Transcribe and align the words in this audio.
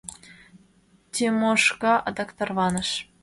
—Тимошка 1.13 1.93
адак 2.07 2.29
тарваныш. 2.37 2.89